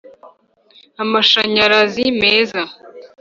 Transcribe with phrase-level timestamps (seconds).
[1.03, 2.61] amashanyarazi meza.